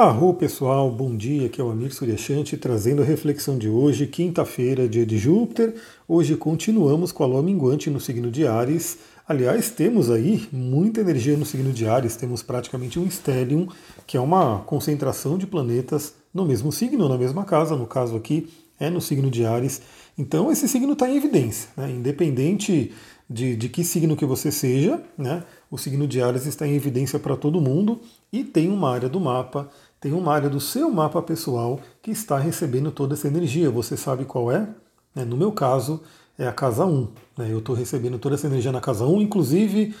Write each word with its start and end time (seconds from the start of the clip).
Arro 0.00 0.32
pessoal, 0.32 0.88
bom 0.92 1.16
dia, 1.16 1.46
aqui 1.46 1.60
é 1.60 1.64
o 1.64 1.72
Amir 1.72 1.92
Suryashanti 1.92 2.56
trazendo 2.56 3.02
a 3.02 3.04
reflexão 3.04 3.58
de 3.58 3.68
hoje, 3.68 4.06
quinta-feira, 4.06 4.88
dia 4.88 5.04
de 5.04 5.18
Júpiter. 5.18 5.74
Hoje 6.06 6.36
continuamos 6.36 7.10
com 7.10 7.24
a 7.24 7.26
lua 7.26 7.42
minguante 7.42 7.90
no 7.90 7.98
signo 7.98 8.30
de 8.30 8.46
Ares. 8.46 8.98
Aliás, 9.26 9.70
temos 9.70 10.08
aí 10.08 10.46
muita 10.52 11.00
energia 11.00 11.36
no 11.36 11.44
signo 11.44 11.72
de 11.72 11.88
Ares, 11.88 12.14
temos 12.14 12.44
praticamente 12.44 12.96
um 12.96 13.10
stellium, 13.10 13.66
que 14.06 14.16
é 14.16 14.20
uma 14.20 14.60
concentração 14.60 15.36
de 15.36 15.48
planetas 15.48 16.14
no 16.32 16.44
mesmo 16.44 16.70
signo, 16.70 17.08
na 17.08 17.18
mesma 17.18 17.44
casa, 17.44 17.74
no 17.74 17.84
caso 17.84 18.14
aqui 18.14 18.48
é 18.78 18.88
no 18.88 19.00
signo 19.00 19.30
de 19.30 19.44
Ares. 19.44 19.82
Então 20.16 20.50
esse 20.50 20.68
signo 20.68 20.92
está 20.92 21.08
em 21.08 21.16
evidência, 21.16 21.70
né? 21.76 21.90
independente 21.90 22.92
de, 23.28 23.56
de 23.56 23.68
que 23.68 23.84
signo 23.84 24.16
que 24.16 24.24
você 24.24 24.50
seja, 24.50 25.02
né? 25.16 25.44
o 25.70 25.76
signo 25.76 26.06
de 26.06 26.22
Ares 26.22 26.46
está 26.46 26.66
em 26.66 26.74
evidência 26.74 27.18
para 27.18 27.36
todo 27.36 27.60
mundo 27.60 28.00
e 28.32 28.44
tem 28.44 28.68
uma 28.70 28.90
área 28.90 29.08
do 29.08 29.20
mapa 29.20 29.68
tem 30.00 30.12
uma 30.12 30.32
área 30.32 30.48
do 30.48 30.60
seu 30.60 30.90
mapa 30.90 31.20
pessoal 31.20 31.80
que 32.00 32.10
está 32.10 32.38
recebendo 32.38 32.90
toda 32.90 33.14
essa 33.14 33.26
energia. 33.26 33.70
Você 33.70 33.96
sabe 33.96 34.24
qual 34.24 34.50
é? 34.50 34.68
Né, 35.14 35.24
no 35.24 35.36
meu 35.36 35.50
caso, 35.50 36.00
é 36.38 36.46
a 36.46 36.52
casa 36.52 36.84
1. 36.84 37.08
Né? 37.36 37.48
Eu 37.50 37.58
estou 37.58 37.74
recebendo 37.74 38.18
toda 38.18 38.36
essa 38.36 38.46
energia 38.46 38.70
na 38.70 38.80
casa 38.80 39.04
1. 39.04 39.20
Inclusive, 39.22 39.94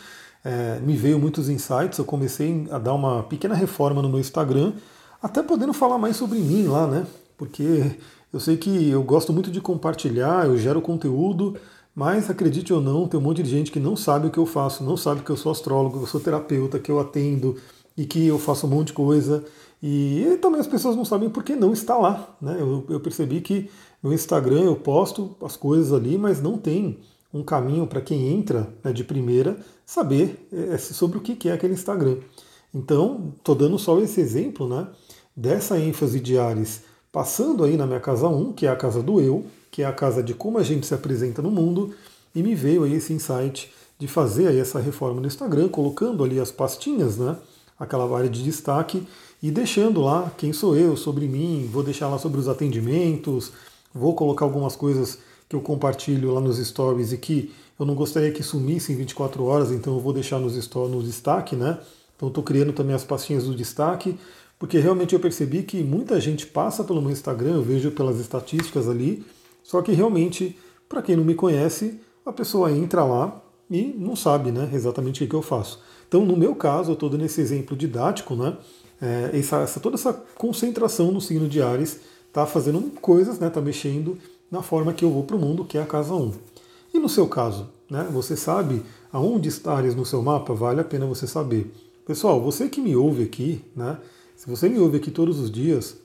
é, 0.44 0.78
me 0.80 0.96
veio 0.96 1.18
muitos 1.18 1.48
insights. 1.48 1.98
Eu 1.98 2.04
comecei 2.04 2.66
a 2.70 2.78
dar 2.78 2.94
uma 2.94 3.24
pequena 3.24 3.54
reforma 3.54 4.00
no 4.00 4.08
meu 4.08 4.20
Instagram, 4.20 4.72
até 5.20 5.42
podendo 5.42 5.72
falar 5.72 5.98
mais 5.98 6.16
sobre 6.16 6.38
mim 6.38 6.68
lá, 6.68 6.86
né? 6.86 7.06
Porque 7.36 7.96
eu 8.32 8.38
sei 8.38 8.56
que 8.56 8.90
eu 8.90 9.02
gosto 9.02 9.32
muito 9.32 9.50
de 9.50 9.60
compartilhar, 9.60 10.46
eu 10.46 10.56
gero 10.58 10.80
conteúdo, 10.80 11.56
mas 11.94 12.30
acredite 12.30 12.72
ou 12.72 12.80
não, 12.80 13.08
tem 13.08 13.18
um 13.18 13.22
monte 13.22 13.42
de 13.42 13.50
gente 13.50 13.72
que 13.72 13.80
não 13.80 13.96
sabe 13.96 14.28
o 14.28 14.30
que 14.30 14.38
eu 14.38 14.46
faço, 14.46 14.84
não 14.84 14.96
sabe 14.96 15.22
que 15.22 15.30
eu 15.30 15.36
sou 15.36 15.50
astrólogo, 15.50 15.98
que 15.98 16.04
eu 16.04 16.08
sou 16.08 16.20
terapeuta, 16.20 16.78
que 16.78 16.90
eu 16.90 17.00
atendo 17.00 17.56
e 17.98 18.06
que 18.06 18.24
eu 18.28 18.38
faço 18.38 18.66
um 18.66 18.70
monte 18.70 18.88
de 18.88 18.92
coisa. 18.92 19.44
E 19.82 20.38
também 20.40 20.60
as 20.60 20.68
pessoas 20.68 20.94
não 20.94 21.04
sabem 21.04 21.28
por 21.28 21.42
que 21.42 21.56
não 21.56 21.72
está 21.72 21.98
lá. 21.98 22.36
Né? 22.40 22.56
Eu, 22.60 22.86
eu 22.88 23.00
percebi 23.00 23.40
que 23.40 23.68
no 24.00 24.12
Instagram 24.12 24.62
eu 24.62 24.76
posto 24.76 25.36
as 25.42 25.56
coisas 25.56 25.92
ali, 25.92 26.16
mas 26.16 26.40
não 26.40 26.56
tem 26.56 26.98
um 27.34 27.42
caminho 27.42 27.88
para 27.88 28.00
quem 28.00 28.28
entra 28.32 28.72
né, 28.82 28.92
de 28.92 29.02
primeira 29.02 29.58
saber 29.84 30.48
é, 30.52 30.78
sobre 30.78 31.18
o 31.18 31.20
que 31.20 31.48
é 31.48 31.52
aquele 31.52 31.74
Instagram. 31.74 32.18
Então, 32.72 33.32
estou 33.36 33.54
dando 33.54 33.78
só 33.78 33.98
esse 33.98 34.20
exemplo 34.20 34.68
né, 34.68 34.86
dessa 35.34 35.78
ênfase 35.78 36.20
de 36.20 36.38
Ares 36.38 36.82
passando 37.10 37.64
aí 37.64 37.76
na 37.76 37.86
minha 37.86 38.00
casa 38.00 38.28
1, 38.28 38.52
que 38.52 38.66
é 38.66 38.68
a 38.68 38.76
casa 38.76 39.02
do 39.02 39.20
eu, 39.20 39.44
que 39.70 39.82
é 39.82 39.86
a 39.86 39.92
casa 39.92 40.22
de 40.22 40.34
como 40.34 40.58
a 40.58 40.62
gente 40.62 40.86
se 40.86 40.94
apresenta 40.94 41.42
no 41.42 41.50
mundo, 41.50 41.92
e 42.34 42.42
me 42.42 42.54
veio 42.54 42.84
aí 42.84 42.94
esse 42.94 43.12
insight 43.12 43.72
de 43.98 44.06
fazer 44.06 44.46
aí 44.46 44.60
essa 44.60 44.78
reforma 44.78 45.20
no 45.20 45.26
Instagram, 45.26 45.68
colocando 45.68 46.22
ali 46.22 46.38
as 46.38 46.52
pastinhas, 46.52 47.16
né, 47.16 47.36
aquela 47.78 48.16
área 48.16 48.28
de 48.28 48.42
destaque, 48.42 49.06
e 49.42 49.50
deixando 49.50 50.00
lá 50.00 50.32
quem 50.36 50.52
sou 50.52 50.76
eu, 50.76 50.96
sobre 50.96 51.28
mim, 51.28 51.68
vou 51.72 51.82
deixar 51.82 52.08
lá 52.08 52.18
sobre 52.18 52.40
os 52.40 52.48
atendimentos, 52.48 53.52
vou 53.94 54.14
colocar 54.14 54.44
algumas 54.44 54.74
coisas 54.74 55.18
que 55.48 55.54
eu 55.54 55.60
compartilho 55.60 56.32
lá 56.32 56.40
nos 56.40 56.58
stories 56.58 57.12
e 57.12 57.18
que 57.18 57.52
eu 57.78 57.86
não 57.86 57.94
gostaria 57.94 58.32
que 58.32 58.42
sumissem 58.42 58.96
24 58.96 59.44
horas, 59.44 59.70
então 59.70 59.94
eu 59.94 60.00
vou 60.00 60.12
deixar 60.12 60.38
nos 60.38 60.54
stories 60.54 60.92
no 60.92 61.02
destaque, 61.02 61.54
né? 61.54 61.78
Então 62.16 62.28
estou 62.28 62.42
criando 62.42 62.72
também 62.72 62.94
as 62.94 63.04
pastinhas 63.04 63.44
do 63.44 63.54
destaque, 63.54 64.18
porque 64.58 64.78
realmente 64.78 65.14
eu 65.14 65.20
percebi 65.20 65.62
que 65.62 65.84
muita 65.84 66.20
gente 66.20 66.46
passa 66.46 66.82
pelo 66.82 67.00
meu 67.00 67.12
Instagram, 67.12 67.54
eu 67.54 67.62
vejo 67.62 67.92
pelas 67.92 68.18
estatísticas 68.18 68.88
ali, 68.88 69.24
só 69.62 69.80
que 69.80 69.92
realmente, 69.92 70.58
para 70.88 71.00
quem 71.00 71.14
não 71.14 71.24
me 71.24 71.34
conhece, 71.34 72.00
a 72.26 72.32
pessoa 72.32 72.72
entra 72.72 73.04
lá 73.04 73.40
e 73.70 73.94
não 73.98 74.16
sabe 74.16 74.50
né, 74.50 74.68
exatamente 74.72 75.22
o 75.22 75.28
que 75.28 75.34
eu 75.34 75.42
faço. 75.42 75.80
Então, 76.06 76.24
no 76.24 76.36
meu 76.36 76.54
caso, 76.54 76.90
eu 76.90 76.94
estou 76.94 77.10
dando 77.10 77.24
esse 77.24 77.40
exemplo 77.40 77.76
didático, 77.76 78.34
né? 78.34 78.56
é, 79.00 79.30
essa, 79.36 79.60
essa, 79.60 79.80
toda 79.80 79.96
essa 79.96 80.12
concentração 80.12 81.10
no 81.10 81.20
signo 81.20 81.48
de 81.48 81.62
Ares 81.62 82.00
está 82.26 82.44
fazendo 82.46 82.80
coisas, 83.00 83.34
está 83.34 83.46
né, 83.46 83.50
tá 83.50 83.60
mexendo 83.60 84.18
na 84.50 84.62
forma 84.62 84.92
que 84.92 85.04
eu 85.04 85.10
vou 85.10 85.22
para 85.22 85.36
o 85.36 85.38
mundo, 85.38 85.64
que 85.64 85.78
é 85.78 85.82
a 85.82 85.86
casa 85.86 86.14
1. 86.14 86.32
E 86.94 86.98
no 86.98 87.08
seu 87.08 87.26
caso, 87.26 87.68
né, 87.90 88.08
você 88.10 88.36
sabe 88.36 88.82
aonde 89.12 89.48
está 89.48 89.74
Ares 89.74 89.94
no 89.94 90.04
seu 90.04 90.22
mapa? 90.22 90.54
Vale 90.54 90.80
a 90.80 90.84
pena 90.84 91.06
você 91.06 91.26
saber. 91.26 91.72
Pessoal, 92.06 92.40
você 92.40 92.68
que 92.68 92.80
me 92.80 92.96
ouve 92.96 93.22
aqui, 93.22 93.64
né, 93.76 93.98
se 94.34 94.48
você 94.48 94.68
me 94.68 94.78
ouve 94.78 94.96
aqui 94.96 95.10
todos 95.10 95.38
os 95.38 95.50
dias, 95.50 95.96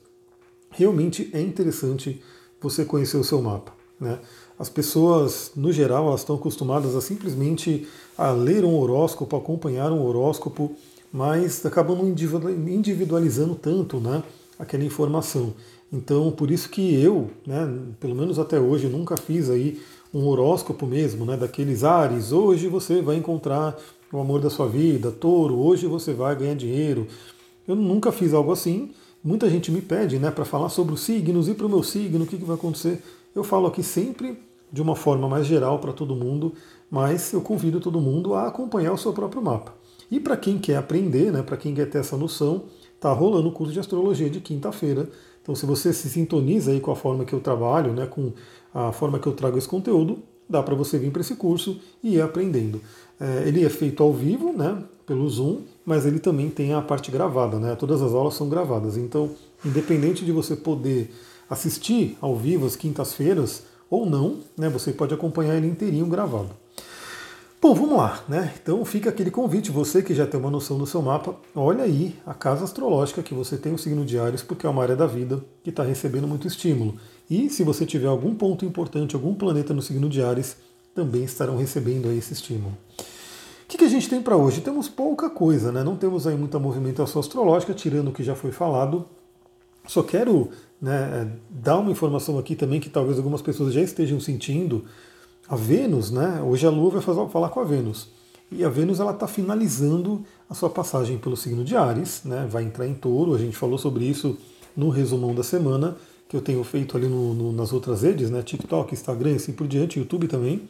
realmente 0.70 1.30
é 1.32 1.40
interessante 1.40 2.22
você 2.60 2.84
conhecer 2.84 3.16
o 3.16 3.24
seu 3.24 3.40
mapa. 3.40 3.72
Né? 4.00 4.18
As 4.58 4.68
pessoas, 4.68 5.52
no 5.56 5.72
geral, 5.72 6.08
elas 6.08 6.20
estão 6.20 6.36
acostumadas 6.36 6.94
a 6.94 7.00
simplesmente 7.00 7.86
a 8.16 8.30
ler 8.30 8.64
um 8.64 8.78
horóscopo, 8.78 9.36
acompanhar 9.36 9.90
um 9.92 10.04
horóscopo, 10.04 10.72
mas 11.12 11.64
acabam 11.64 11.96
não 11.96 12.08
individualizando 12.08 13.54
tanto 13.54 13.98
né, 13.98 14.22
aquela 14.58 14.84
informação. 14.84 15.54
Então, 15.92 16.32
por 16.32 16.50
isso 16.50 16.68
que 16.68 16.94
eu, 17.00 17.30
né, 17.46 17.72
pelo 18.00 18.14
menos 18.14 18.38
até 18.38 18.58
hoje, 18.58 18.88
nunca 18.88 19.16
fiz 19.16 19.48
aí 19.48 19.80
um 20.12 20.26
horóscopo 20.26 20.86
mesmo, 20.86 21.24
né, 21.24 21.36
daqueles 21.36 21.84
ares. 21.84 22.32
Hoje 22.32 22.68
você 22.68 23.00
vai 23.00 23.16
encontrar 23.16 23.76
o 24.12 24.18
amor 24.18 24.40
da 24.40 24.50
sua 24.50 24.68
vida, 24.68 25.10
touro, 25.10 25.56
hoje 25.56 25.86
você 25.86 26.12
vai 26.12 26.34
ganhar 26.36 26.54
dinheiro. 26.54 27.06
Eu 27.66 27.74
nunca 27.74 28.12
fiz 28.12 28.32
algo 28.32 28.52
assim. 28.52 28.90
Muita 29.22 29.48
gente 29.48 29.70
me 29.70 29.80
pede 29.80 30.18
né, 30.18 30.30
para 30.30 30.44
falar 30.44 30.68
sobre 30.68 30.94
os 30.94 31.00
signos 31.00 31.48
e 31.48 31.54
para 31.54 31.66
o 31.66 31.68
meu 31.68 31.82
signo, 31.82 32.24
o 32.24 32.26
que, 32.26 32.36
que 32.36 32.44
vai 32.44 32.56
acontecer. 32.56 33.02
Eu 33.34 33.42
falo 33.42 33.66
aqui 33.66 33.82
sempre 33.82 34.38
de 34.70 34.80
uma 34.80 34.94
forma 34.94 35.28
mais 35.28 35.46
geral 35.46 35.78
para 35.78 35.92
todo 35.92 36.14
mundo, 36.14 36.52
mas 36.90 37.32
eu 37.32 37.40
convido 37.40 37.80
todo 37.80 38.00
mundo 38.00 38.34
a 38.34 38.46
acompanhar 38.46 38.92
o 38.92 38.98
seu 38.98 39.12
próprio 39.12 39.42
mapa. 39.42 39.74
E 40.10 40.20
para 40.20 40.36
quem 40.36 40.58
quer 40.58 40.76
aprender, 40.76 41.32
né, 41.32 41.42
para 41.42 41.56
quem 41.56 41.74
quer 41.74 41.88
ter 41.88 41.98
essa 41.98 42.16
noção, 42.16 42.64
está 42.94 43.12
rolando 43.12 43.48
o 43.48 43.52
curso 43.52 43.72
de 43.72 43.80
astrologia 43.80 44.30
de 44.30 44.40
quinta-feira. 44.40 45.08
Então, 45.42 45.54
se 45.54 45.66
você 45.66 45.92
se 45.92 46.08
sintoniza 46.08 46.70
aí 46.70 46.80
com 46.80 46.90
a 46.90 46.96
forma 46.96 47.24
que 47.24 47.32
eu 47.32 47.40
trabalho, 47.40 47.92
né, 47.92 48.06
com 48.06 48.32
a 48.72 48.92
forma 48.92 49.18
que 49.18 49.26
eu 49.26 49.32
trago 49.32 49.58
esse 49.58 49.68
conteúdo, 49.68 50.18
dá 50.48 50.62
para 50.62 50.74
você 50.74 50.98
vir 50.98 51.10
para 51.10 51.20
esse 51.20 51.36
curso 51.36 51.80
e 52.02 52.14
ir 52.14 52.20
aprendendo. 52.20 52.80
É, 53.20 53.44
ele 53.46 53.64
é 53.64 53.68
feito 53.68 54.02
ao 54.02 54.12
vivo, 54.12 54.52
né, 54.52 54.82
pelo 55.06 55.28
Zoom, 55.28 55.60
mas 55.84 56.06
ele 56.06 56.18
também 56.18 56.48
tem 56.48 56.72
a 56.72 56.80
parte 56.80 57.10
gravada, 57.10 57.58
né? 57.58 57.74
Todas 57.76 58.00
as 58.00 58.12
aulas 58.12 58.34
são 58.34 58.48
gravadas. 58.48 58.96
Então, 58.96 59.30
independente 59.64 60.24
de 60.24 60.32
você 60.32 60.56
poder 60.56 61.10
assistir 61.48 62.16
ao 62.20 62.36
vivo 62.36 62.66
às 62.66 62.76
quintas-feiras 62.76 63.64
ou 63.88 64.06
não, 64.06 64.38
né, 64.56 64.68
você 64.68 64.92
pode 64.92 65.14
acompanhar 65.14 65.56
ele 65.56 65.66
inteirinho 65.66 66.06
gravado. 66.06 66.50
Bom, 67.64 67.74
vamos 67.74 67.96
lá, 67.96 68.22
né? 68.28 68.52
Então 68.62 68.84
fica 68.84 69.08
aquele 69.08 69.30
convite, 69.30 69.70
você 69.70 70.02
que 70.02 70.14
já 70.14 70.26
tem 70.26 70.38
uma 70.38 70.50
noção 70.50 70.76
do 70.76 70.86
seu 70.86 71.00
mapa, 71.00 71.34
olha 71.56 71.84
aí 71.84 72.14
a 72.26 72.34
casa 72.34 72.62
astrológica 72.64 73.22
que 73.22 73.32
você 73.32 73.56
tem 73.56 73.72
o 73.72 73.78
signo 73.78 74.04
de 74.04 74.18
Ares, 74.18 74.42
porque 74.42 74.66
é 74.66 74.68
uma 74.68 74.82
área 74.82 74.94
da 74.94 75.06
vida 75.06 75.42
que 75.62 75.70
está 75.70 75.82
recebendo 75.82 76.28
muito 76.28 76.46
estímulo. 76.46 76.96
E 77.30 77.48
se 77.48 77.64
você 77.64 77.86
tiver 77.86 78.06
algum 78.06 78.34
ponto 78.34 78.66
importante, 78.66 79.14
algum 79.14 79.34
planeta 79.34 79.72
no 79.72 79.80
signo 79.80 80.10
de 80.10 80.22
Ares, 80.22 80.58
também 80.94 81.24
estarão 81.24 81.56
recebendo 81.56 82.06
aí 82.08 82.18
esse 82.18 82.34
estímulo. 82.34 82.76
O 82.98 83.66
que, 83.66 83.78
que 83.78 83.84
a 83.84 83.88
gente 83.88 84.10
tem 84.10 84.20
para 84.20 84.36
hoje? 84.36 84.60
Temos 84.60 84.86
pouca 84.86 85.30
coisa, 85.30 85.72
né? 85.72 85.82
Não 85.82 85.96
temos 85.96 86.26
aí 86.26 86.36
muita 86.36 86.58
movimentação 86.58 87.18
astrológica, 87.18 87.72
tirando 87.72 88.08
o 88.08 88.12
que 88.12 88.22
já 88.22 88.34
foi 88.34 88.52
falado. 88.52 89.06
Só 89.86 90.02
quero 90.02 90.50
né, 90.84 91.32
dar 91.48 91.78
uma 91.78 91.90
informação 91.90 92.38
aqui 92.38 92.54
também 92.54 92.78
que 92.78 92.90
talvez 92.90 93.16
algumas 93.16 93.40
pessoas 93.40 93.72
já 93.72 93.80
estejam 93.80 94.20
sentindo 94.20 94.84
a 95.48 95.56
Vênus, 95.56 96.10
né? 96.10 96.42
Hoje 96.46 96.66
a 96.66 96.70
Lua 96.70 96.90
vai 96.90 97.00
fazer, 97.00 97.26
falar 97.30 97.48
com 97.48 97.60
a 97.60 97.64
Vênus. 97.64 98.08
E 98.52 98.62
a 98.62 98.68
Vênus 98.68 99.00
ela 99.00 99.12
está 99.12 99.26
finalizando 99.26 100.22
a 100.48 100.52
sua 100.52 100.68
passagem 100.68 101.16
pelo 101.16 101.38
signo 101.38 101.64
de 101.64 101.74
Ares, 101.74 102.20
né? 102.26 102.46
Vai 102.50 102.64
entrar 102.64 102.86
em 102.86 102.92
touro. 102.92 103.34
A 103.34 103.38
gente 103.38 103.56
falou 103.56 103.78
sobre 103.78 104.04
isso 104.04 104.36
no 104.76 104.90
resumão 104.90 105.34
da 105.34 105.42
semana, 105.42 105.96
que 106.28 106.36
eu 106.36 106.42
tenho 106.42 106.62
feito 106.62 106.98
ali 106.98 107.06
no, 107.06 107.32
no, 107.32 107.50
nas 107.50 107.72
outras 107.72 108.02
redes, 108.02 108.28
né? 108.28 108.42
TikTok, 108.42 108.92
Instagram 108.92 109.30
e 109.32 109.36
assim 109.36 109.52
por 109.52 109.66
diante, 109.66 109.98
YouTube 109.98 110.28
também. 110.28 110.68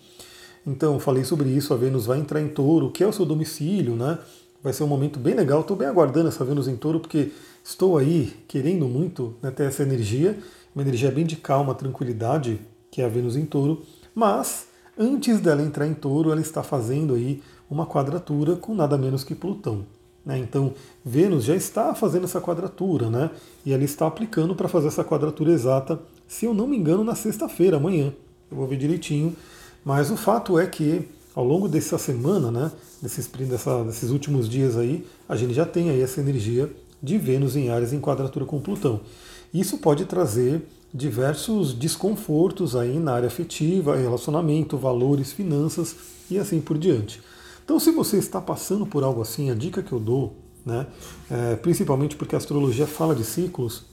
Então, 0.64 1.00
falei 1.00 1.24
sobre 1.24 1.48
isso. 1.48 1.74
A 1.74 1.76
Vênus 1.76 2.06
vai 2.06 2.20
entrar 2.20 2.40
em 2.40 2.48
touro, 2.48 2.92
que 2.92 3.02
é 3.02 3.06
o 3.06 3.12
seu 3.12 3.26
domicílio, 3.26 3.96
né? 3.96 4.20
Vai 4.64 4.72
ser 4.72 4.82
um 4.82 4.86
momento 4.86 5.20
bem 5.20 5.34
legal. 5.34 5.60
Estou 5.60 5.76
bem 5.76 5.86
aguardando 5.86 6.28
essa 6.28 6.42
Vênus 6.42 6.66
em 6.66 6.74
touro, 6.74 6.98
porque 6.98 7.32
estou 7.62 7.98
aí 7.98 8.32
querendo 8.48 8.88
muito 8.88 9.34
né, 9.42 9.50
ter 9.50 9.64
essa 9.64 9.82
energia, 9.82 10.38
uma 10.74 10.80
energia 10.80 11.10
bem 11.10 11.26
de 11.26 11.36
calma, 11.36 11.74
tranquilidade, 11.74 12.58
que 12.90 13.02
é 13.02 13.04
a 13.04 13.08
Vênus 13.08 13.36
em 13.36 13.44
touro. 13.44 13.82
Mas, 14.14 14.68
antes 14.98 15.38
dela 15.38 15.60
entrar 15.60 15.86
em 15.86 15.92
touro, 15.92 16.32
ela 16.32 16.40
está 16.40 16.62
fazendo 16.62 17.12
aí 17.12 17.42
uma 17.70 17.84
quadratura 17.84 18.56
com 18.56 18.74
nada 18.74 18.96
menos 18.96 19.22
que 19.22 19.34
Plutão. 19.34 19.84
Né? 20.24 20.38
Então, 20.38 20.72
Vênus 21.04 21.44
já 21.44 21.54
está 21.54 21.94
fazendo 21.94 22.24
essa 22.24 22.40
quadratura, 22.40 23.10
né? 23.10 23.30
E 23.66 23.74
ela 23.74 23.84
está 23.84 24.06
aplicando 24.06 24.54
para 24.54 24.66
fazer 24.66 24.88
essa 24.88 25.04
quadratura 25.04 25.52
exata, 25.52 26.00
se 26.26 26.46
eu 26.46 26.54
não 26.54 26.66
me 26.66 26.78
engano, 26.78 27.04
na 27.04 27.14
sexta-feira, 27.14 27.76
amanhã. 27.76 28.14
Eu 28.50 28.56
vou 28.56 28.66
ver 28.66 28.78
direitinho. 28.78 29.36
Mas 29.84 30.10
o 30.10 30.16
fato 30.16 30.58
é 30.58 30.66
que 30.66 31.06
ao 31.34 31.44
longo 31.44 31.68
dessa 31.68 31.98
semana, 31.98 32.50
né, 32.50 32.72
desses, 33.02 33.26
dessa, 33.26 33.82
desses 33.84 34.10
últimos 34.10 34.48
dias 34.48 34.76
aí, 34.76 35.06
a 35.28 35.36
gente 35.36 35.52
já 35.52 35.66
tem 35.66 35.90
aí 35.90 36.00
essa 36.00 36.20
energia 36.20 36.70
de 37.02 37.18
Vênus 37.18 37.56
em 37.56 37.70
Ares 37.70 37.92
em 37.92 38.00
quadratura 38.00 38.44
com 38.44 38.60
Plutão. 38.60 39.00
Isso 39.52 39.78
pode 39.78 40.04
trazer 40.04 40.66
diversos 40.92 41.74
desconfortos 41.74 42.76
aí 42.76 42.98
na 42.98 43.14
área 43.14 43.26
afetiva, 43.26 43.96
relacionamento, 43.96 44.78
valores, 44.78 45.32
finanças 45.32 45.96
e 46.30 46.38
assim 46.38 46.60
por 46.60 46.78
diante. 46.78 47.20
Então, 47.64 47.80
se 47.80 47.90
você 47.90 48.18
está 48.18 48.40
passando 48.40 48.86
por 48.86 49.02
algo 49.02 49.20
assim, 49.20 49.50
a 49.50 49.54
dica 49.54 49.82
que 49.82 49.92
eu 49.92 49.98
dou 49.98 50.36
né? 50.64 50.86
É, 51.30 51.56
principalmente 51.56 52.16
porque 52.16 52.34
a 52.34 52.38
astrologia 52.38 52.86
fala 52.86 53.14
de 53.14 53.24
ciclos. 53.24 53.84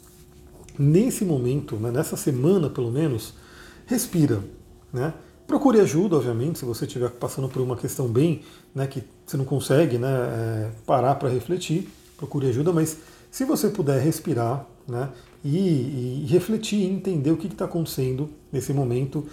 Nesse 0.80 1.26
momento, 1.26 1.76
né, 1.76 1.92
nessa 1.92 2.16
semana 2.16 2.70
pelo 2.70 2.92
menos, 2.92 3.34
respira, 3.86 4.42
né? 4.94 5.14
Procure 5.48 5.80
ajuda, 5.80 6.16
obviamente, 6.16 6.60
se 6.60 6.66
você 6.66 6.86
estiver 6.86 7.10
passando 7.10 7.50
por 7.50 7.62
uma 7.62 7.76
questão 7.76 8.08
bem, 8.08 8.42
né, 8.74 8.88
que 8.88 9.04
você 9.26 9.36
não 9.36 9.46
consegue, 9.46 9.98
né, 9.98 10.08
é, 10.10 10.72
parar 10.86 11.16
para 11.16 11.30
refletir, 11.30 11.90
procure 12.18 12.48
ajuda, 12.48 12.72
mas 12.72 12.98
se 13.30 13.44
você 13.44 13.70
puder 13.70 14.02
respirar, 14.02 14.66
né, 14.88 15.10
e, 15.44 16.24
e 16.24 16.26
refletir 16.28 16.80
e 16.80 16.86
entender 16.86 17.32
o 17.32 17.38
que 17.38 17.48
está 17.48 17.66
acontecendo 17.66 18.30
nesse 18.52 18.74
momento, 18.74 19.26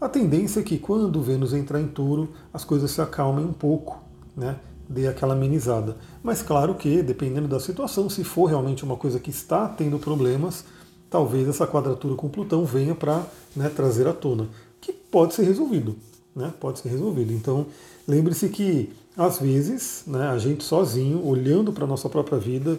a 0.00 0.08
tendência 0.08 0.60
é 0.60 0.62
que 0.62 0.78
quando 0.78 1.22
Vênus 1.22 1.54
entrar 1.54 1.80
em 1.80 1.88
touro, 1.88 2.28
as 2.52 2.64
coisas 2.64 2.90
se 2.90 3.00
acalmem 3.00 3.44
um 3.44 3.52
pouco, 3.52 4.02
né? 4.36 4.56
Dê 4.88 5.08
aquela 5.08 5.34
amenizada. 5.34 5.96
Mas 6.22 6.42
claro 6.42 6.74
que, 6.74 7.02
dependendo 7.02 7.48
da 7.48 7.58
situação, 7.58 8.08
se 8.10 8.22
for 8.22 8.44
realmente 8.44 8.84
uma 8.84 8.96
coisa 8.96 9.18
que 9.18 9.30
está 9.30 9.66
tendo 9.66 9.98
problemas, 9.98 10.64
talvez 11.08 11.48
essa 11.48 11.66
quadratura 11.66 12.14
com 12.14 12.28
Plutão 12.28 12.64
venha 12.64 12.94
para 12.94 13.24
né, 13.56 13.70
trazer 13.70 14.06
à 14.06 14.12
tona, 14.12 14.48
pode 15.10 15.34
ser 15.34 15.44
resolvido. 15.44 15.96
Né? 16.34 16.52
Pode 16.60 16.80
ser 16.80 16.88
resolvido. 16.88 17.32
Então, 17.32 17.66
lembre-se 18.06 18.48
que, 18.48 18.90
às 19.16 19.38
vezes, 19.38 20.04
né, 20.06 20.28
a 20.28 20.38
gente 20.38 20.64
sozinho, 20.64 21.24
olhando 21.26 21.72
para 21.72 21.84
a 21.84 21.86
nossa 21.86 22.08
própria 22.08 22.38
vida, 22.38 22.78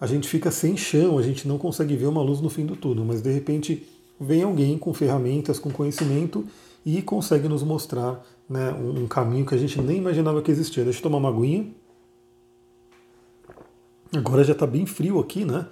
a 0.00 0.06
gente 0.06 0.28
fica 0.28 0.50
sem 0.50 0.76
chão, 0.76 1.18
a 1.18 1.22
gente 1.22 1.48
não 1.48 1.58
consegue 1.58 1.96
ver 1.96 2.06
uma 2.06 2.22
luz 2.22 2.40
no 2.40 2.50
fim 2.50 2.64
do 2.64 2.76
túnel, 2.76 3.04
mas 3.04 3.20
de 3.20 3.32
repente 3.32 3.86
vem 4.20 4.42
alguém 4.42 4.78
com 4.78 4.92
ferramentas, 4.94 5.58
com 5.58 5.70
conhecimento 5.70 6.44
e 6.84 7.02
consegue 7.02 7.48
nos 7.48 7.62
mostrar 7.62 8.24
né, 8.48 8.72
um 8.72 9.06
caminho 9.06 9.44
que 9.44 9.54
a 9.54 9.58
gente 9.58 9.80
nem 9.80 9.98
imaginava 9.98 10.40
que 10.42 10.50
existia. 10.50 10.84
Deixa 10.84 10.98
eu 10.98 11.02
tomar 11.02 11.18
uma 11.18 11.28
aguinha. 11.28 11.66
Agora 14.14 14.44
já 14.44 14.52
está 14.52 14.66
bem 14.66 14.86
frio 14.86 15.18
aqui, 15.18 15.44
né? 15.44 15.66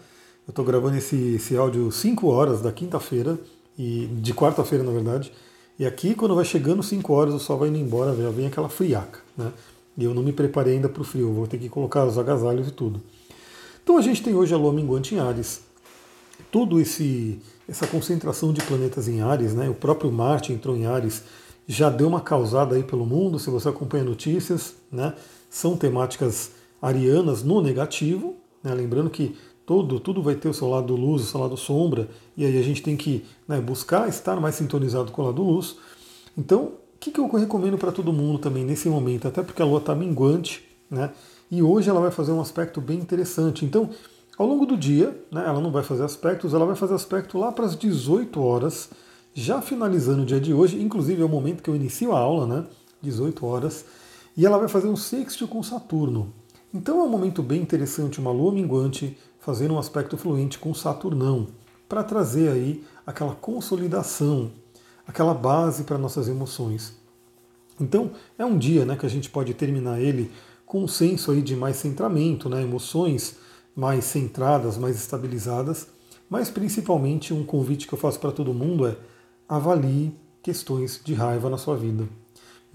Eu 0.47 0.51
estou 0.51 0.65
gravando 0.65 0.97
esse, 0.97 1.17
esse 1.35 1.57
áudio 1.57 1.91
5 1.91 2.27
horas 2.29 2.61
da 2.61 2.71
quinta-feira, 2.71 3.39
e 3.79 4.07
de 4.21 4.33
quarta-feira 4.33 4.85
na 4.85 4.93
verdade. 4.93 5.33
E 5.79 5.85
aqui, 5.85 6.15
quando 6.15 6.35
vai 6.35 6.45
chegando 6.45 6.83
5 6.83 7.13
horas, 7.13 7.35
o 7.35 7.39
sol 7.39 7.59
vai 7.59 7.69
indo 7.69 7.79
embora, 7.79 8.15
já 8.17 8.31
vem 8.31 8.47
aquela 8.47 8.69
friaca, 8.69 9.21
né? 9.37 9.53
E 9.97 10.05
eu 10.05 10.15
não 10.15 10.23
me 10.23 10.33
preparei 10.33 10.75
ainda 10.75 10.89
para 10.89 11.03
o 11.03 11.05
frio, 11.05 11.33
vou 11.33 11.47
ter 11.47 11.59
que 11.59 11.69
colocar 11.69 12.05
os 12.05 12.19
agasalhos 12.19 12.69
e 12.69 12.71
tudo. 12.71 13.01
Então 13.83 13.97
a 13.97 14.03
gente 14.03 14.23
tem 14.23 14.35
hoje 14.35 14.53
a 14.53 14.57
Lua 14.57 14.73
minguante 14.73 15.15
em 15.15 15.19
Ares. 15.19 15.63
Tudo 16.51 16.81
esse 16.81 17.41
essa 17.69 17.87
concentração 17.87 18.53
de 18.53 18.63
planetas 18.63 19.09
em 19.09 19.21
Ares, 19.21 19.53
né? 19.53 19.69
O 19.69 19.75
próprio 19.75 20.11
Marte 20.13 20.53
entrou 20.53 20.77
em 20.77 20.87
Ares, 20.87 21.25
já 21.67 21.91
deu 21.91 22.07
uma 22.07 22.21
causada 22.21 22.77
aí 22.77 22.83
pelo 22.83 23.05
mundo, 23.05 23.39
se 23.39 23.51
você 23.51 23.69
acompanha 23.69 24.05
notícias, 24.05 24.75
né? 24.91 25.15
São 25.51 25.77
temáticas 25.77 26.53
arianas 26.81 27.43
no 27.43 27.61
negativo, 27.61 28.37
né? 28.63 28.73
Lembrando 28.73 29.11
que 29.11 29.37
todo, 29.67 29.99
tudo 29.99 30.23
vai 30.23 30.37
ter 30.37 30.49
o 30.49 30.55
seu 30.55 30.71
lado 30.71 30.95
luz, 30.95 31.23
o 31.23 31.27
seu 31.27 31.41
lado 31.41 31.57
sombra, 31.57 32.09
e 32.37 32.47
aí 32.47 32.57
a 32.57 32.63
gente 32.63 32.81
tem 32.81 32.97
que 32.97 33.25
né, 33.49 33.61
buscar 33.61 34.09
estar 34.09 34.41
mais 34.41 34.55
sintonizado 34.55 35.11
com 35.11 35.23
o 35.23 35.27
lado 35.27 35.43
luz. 35.43 35.77
Então, 36.39 36.65
o 36.65 36.99
que, 36.99 37.11
que 37.11 37.21
eu 37.21 37.29
recomendo 37.29 37.77
para 37.77 37.93
todo 37.93 38.13
mundo 38.13 38.39
também 38.39 38.65
nesse 38.65 38.89
momento, 38.89 39.27
até 39.29 39.43
porque 39.43 39.61
a 39.61 39.65
Lua 39.65 39.79
está 39.79 39.95
minguante, 39.95 40.65
né? 40.91 41.13
E 41.51 41.63
hoje 41.63 41.91
ela 41.91 42.01
vai 42.01 42.11
fazer 42.11 42.33
um 42.33 42.41
aspecto 42.41 42.81
bem 42.81 42.99
interessante. 42.99 43.65
Então, 43.65 43.91
ao 44.39 44.47
longo 44.47 44.67
do 44.67 44.77
dia, 44.77 45.17
né, 45.31 45.45
ela 45.47 45.61
não 45.61 45.71
vai 45.71 45.83
fazer 45.83 46.05
aspectos, 46.05 46.55
ela 46.55 46.67
vai 46.67 46.75
fazer 46.75 46.95
aspecto 46.95 47.39
lá 47.39 47.53
para 47.53 47.67
as 47.67 47.77
18 47.77 48.41
horas, 48.41 48.91
já 49.33 49.61
finalizando 49.61 50.23
o 50.23 50.27
dia 50.27 50.41
de 50.41 50.53
hoje, 50.53 50.81
inclusive 50.81 51.23
é 51.23 51.25
o 51.25 51.29
momento 51.29 51.63
que 51.63 51.71
eu 51.71 51.77
inicio 51.77 52.13
a 52.13 52.19
aula, 52.19 52.47
né, 52.47 52.65
18 53.03 53.45
horas, 53.47 53.85
e 54.37 54.45
ela 54.45 54.59
vai 54.59 54.69
fazer 54.69 54.89
um 54.89 54.97
sexto 54.97 55.47
com 55.47 55.63
Saturno. 55.63 56.33
Então 56.73 57.01
é 57.01 57.05
um 57.05 57.09
momento 57.09 57.43
bem 57.43 57.63
interessante, 57.63 58.19
uma 58.19 58.31
lua 58.31 58.53
minguante 58.53 59.17
fazendo 59.47 59.75
um 59.75 59.79
aspecto 59.79 60.17
fluente 60.19 60.59
com 60.59 60.75
Saturnão, 60.75 61.47
para 61.89 62.03
trazer 62.03 62.49
aí 62.49 62.85
aquela 63.07 63.33
consolidação, 63.33 64.51
aquela 65.07 65.33
base 65.33 65.85
para 65.85 65.97
nossas 65.97 66.27
emoções. 66.27 66.97
Então 67.81 68.11
é 68.37 68.45
um 68.45 68.59
dia 68.59 68.85
né, 68.85 68.97
que 68.97 69.07
a 69.07 69.09
gente 69.09 69.31
pode 69.31 69.55
terminar 69.55 70.01
ele 70.01 70.33
com 70.67 70.83
um 70.83 70.89
senso 70.89 71.31
aí 71.31 71.41
de 71.43 71.55
mais 71.55 71.77
centramento, 71.77 72.49
né, 72.49 72.61
emoções 72.61 73.37
mais 73.77 74.05
centradas, 74.07 74.77
mais 74.77 74.97
estabilizadas, 74.97 75.87
mas 76.29 76.51
principalmente 76.51 77.33
um 77.33 77.45
convite 77.45 77.87
que 77.87 77.95
eu 77.95 77.99
faço 77.99 78.19
para 78.19 78.33
todo 78.33 78.53
mundo 78.53 78.85
é 78.85 78.97
avalie 79.49 80.13
questões 80.43 81.01
de 81.05 81.15
raiva 81.15 81.49
na 81.49 81.57
sua 81.57 81.77
vida. 81.77 82.09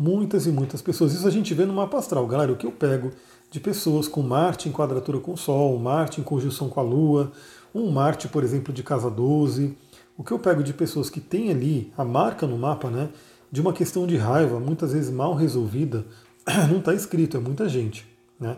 Muitas 0.01 0.47
e 0.47 0.51
muitas 0.51 0.81
pessoas, 0.81 1.13
isso 1.13 1.27
a 1.27 1.29
gente 1.29 1.53
vê 1.53 1.63
no 1.63 1.75
mapa 1.75 1.99
astral, 1.99 2.25
galera, 2.25 2.51
o 2.51 2.55
que 2.55 2.65
eu 2.65 2.71
pego 2.71 3.11
de 3.51 3.59
pessoas 3.59 4.07
com 4.07 4.23
Marte 4.23 4.67
em 4.67 4.71
quadratura 4.71 5.19
com 5.19 5.33
o 5.33 5.37
Sol, 5.37 5.77
Marte 5.77 6.19
em 6.19 6.23
conjunção 6.23 6.69
com 6.69 6.79
a 6.79 6.83
Lua, 6.83 7.31
um 7.71 7.91
Marte, 7.91 8.27
por 8.27 8.43
exemplo, 8.43 8.73
de 8.73 8.81
casa 8.81 9.11
12, 9.11 9.77
o 10.17 10.23
que 10.23 10.31
eu 10.31 10.39
pego 10.39 10.63
de 10.63 10.73
pessoas 10.73 11.07
que 11.07 11.21
têm 11.21 11.51
ali 11.51 11.93
a 11.95 12.03
marca 12.03 12.47
no 12.47 12.57
mapa, 12.57 12.89
né, 12.89 13.09
de 13.51 13.61
uma 13.61 13.71
questão 13.73 14.07
de 14.07 14.17
raiva, 14.17 14.59
muitas 14.59 14.91
vezes 14.91 15.11
mal 15.11 15.35
resolvida, 15.35 16.03
não 16.67 16.79
está 16.79 16.95
escrito, 16.95 17.37
é 17.37 17.39
muita 17.39 17.69
gente. 17.69 18.07
Né? 18.39 18.57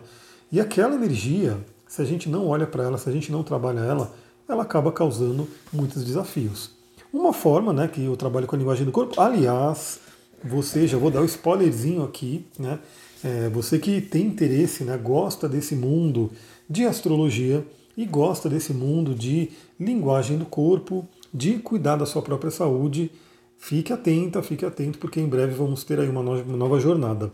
E 0.50 0.58
aquela 0.58 0.94
energia, 0.94 1.58
se 1.86 2.00
a 2.00 2.06
gente 2.06 2.26
não 2.26 2.48
olha 2.48 2.66
para 2.66 2.84
ela, 2.84 2.96
se 2.96 3.06
a 3.06 3.12
gente 3.12 3.30
não 3.30 3.42
trabalha 3.42 3.80
ela, 3.80 4.14
ela 4.48 4.62
acaba 4.62 4.90
causando 4.90 5.46
muitos 5.70 6.02
desafios. 6.06 6.70
Uma 7.12 7.34
forma 7.34 7.70
né, 7.70 7.86
que 7.86 8.02
eu 8.02 8.16
trabalho 8.16 8.46
com 8.46 8.56
a 8.56 8.58
linguagem 8.58 8.86
do 8.86 8.92
corpo, 8.92 9.20
aliás, 9.20 10.00
você, 10.44 10.86
já 10.86 10.98
vou 10.98 11.10
dar 11.10 11.22
um 11.22 11.24
spoilerzinho 11.24 12.02
aqui, 12.02 12.44
né? 12.58 12.78
É, 13.22 13.48
você 13.48 13.78
que 13.78 14.02
tem 14.02 14.26
interesse, 14.26 14.84
né, 14.84 14.98
gosta 14.98 15.48
desse 15.48 15.74
mundo 15.74 16.30
de 16.68 16.84
astrologia 16.84 17.66
e 17.96 18.04
gosta 18.04 18.50
desse 18.50 18.74
mundo 18.74 19.14
de 19.14 19.50
linguagem 19.80 20.36
do 20.36 20.44
corpo, 20.44 21.08
de 21.32 21.54
cuidar 21.54 21.96
da 21.96 22.04
sua 22.04 22.20
própria 22.20 22.50
saúde, 22.50 23.10
fique 23.56 23.94
atenta, 23.94 24.42
fique 24.42 24.66
atento, 24.66 24.98
porque 24.98 25.18
em 25.20 25.26
breve 25.26 25.54
vamos 25.54 25.84
ter 25.84 25.98
aí 25.98 26.08
uma 26.08 26.22
nova 26.22 26.78
jornada 26.78 27.32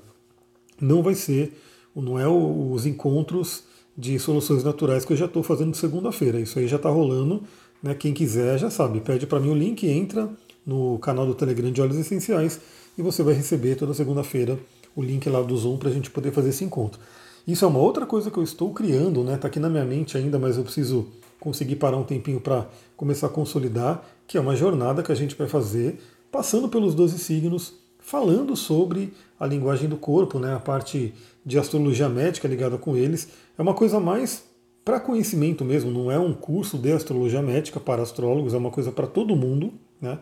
não 0.80 1.02
vai 1.02 1.14
ser, 1.14 1.52
não 1.94 2.18
é 2.18 2.26
os 2.26 2.86
encontros 2.86 3.64
de 3.96 4.18
soluções 4.18 4.64
naturais 4.64 5.04
que 5.04 5.12
eu 5.12 5.16
já 5.16 5.26
estou 5.26 5.42
fazendo 5.42 5.76
segunda-feira. 5.76 6.40
Isso 6.40 6.58
aí 6.58 6.66
já 6.66 6.76
está 6.76 6.88
rolando. 6.88 7.42
Né? 7.82 7.94
Quem 7.94 8.14
quiser 8.14 8.58
já 8.58 8.70
sabe, 8.70 9.00
pede 9.00 9.26
para 9.26 9.40
mim 9.40 9.50
o 9.50 9.54
link, 9.54 9.86
entra 9.86 10.30
no 10.64 10.98
canal 10.98 11.26
do 11.26 11.34
Telegram 11.34 11.70
de 11.70 11.80
Óleos 11.80 11.98
Essenciais 11.98 12.60
e 13.00 13.02
você 13.02 13.22
vai 13.22 13.32
receber 13.32 13.76
toda 13.76 13.94
segunda-feira 13.94 14.58
o 14.94 15.02
link 15.02 15.26
lá 15.28 15.40
do 15.40 15.56
Zoom 15.56 15.78
para 15.78 15.88
a 15.88 15.92
gente 15.92 16.10
poder 16.10 16.32
fazer 16.32 16.50
esse 16.50 16.64
encontro. 16.64 17.00
Isso 17.46 17.64
é 17.64 17.68
uma 17.68 17.78
outra 17.78 18.04
coisa 18.04 18.30
que 18.30 18.36
eu 18.36 18.42
estou 18.42 18.72
criando, 18.74 19.24
né? 19.24 19.34
Está 19.34 19.48
aqui 19.48 19.58
na 19.58 19.70
minha 19.70 19.84
mente 19.84 20.18
ainda, 20.18 20.38
mas 20.38 20.58
eu 20.58 20.62
preciso 20.62 21.08
conseguir 21.38 21.76
parar 21.76 21.96
um 21.96 22.04
tempinho 22.04 22.40
para 22.40 22.68
começar 22.98 23.28
a 23.28 23.30
consolidar, 23.30 24.04
que 24.26 24.36
é 24.36 24.40
uma 24.40 24.54
jornada 24.54 25.02
que 25.02 25.10
a 25.10 25.14
gente 25.14 25.34
vai 25.34 25.48
fazer 25.48 25.98
passando 26.30 26.68
pelos 26.68 26.94
12 26.94 27.18
signos, 27.18 27.72
falando 27.98 28.54
sobre 28.54 29.14
a 29.38 29.46
linguagem 29.46 29.88
do 29.88 29.96
corpo, 29.96 30.38
né, 30.38 30.54
a 30.54 30.60
parte 30.60 31.14
de 31.44 31.58
astrologia 31.58 32.08
médica 32.08 32.46
ligada 32.46 32.76
com 32.76 32.96
eles. 32.96 33.28
É 33.58 33.62
uma 33.62 33.74
coisa 33.74 33.98
mais 33.98 34.44
para 34.84 35.00
conhecimento 35.00 35.64
mesmo, 35.64 35.90
não 35.90 36.10
é 36.10 36.18
um 36.18 36.34
curso 36.34 36.76
de 36.76 36.92
astrologia 36.92 37.40
médica 37.40 37.80
para 37.80 38.02
astrólogos, 38.02 38.52
é 38.52 38.58
uma 38.58 38.70
coisa 38.70 38.92
para 38.92 39.06
todo 39.06 39.34
mundo. 39.34 39.72
Né? 40.00 40.18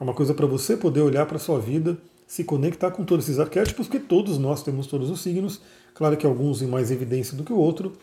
É 0.00 0.04
uma 0.04 0.14
coisa 0.14 0.32
para 0.32 0.46
você 0.46 0.76
poder 0.76 1.00
olhar 1.00 1.26
para 1.26 1.38
sua 1.38 1.58
vida, 1.58 1.98
se 2.28 2.44
conectar 2.44 2.90
com 2.90 3.04
todos 3.04 3.24
esses 3.24 3.40
arquétipos, 3.40 3.88
porque 3.88 3.98
todos 3.98 4.38
nós 4.38 4.62
temos 4.62 4.86
todos 4.86 5.10
os 5.10 5.22
signos, 5.22 5.62
claro 5.94 6.14
que 6.14 6.26
alguns 6.26 6.60
em 6.60 6.66
mais 6.66 6.90
evidência 6.90 7.34
do 7.34 7.42
que 7.42 7.52
o 7.52 7.56
outro, 7.56 7.94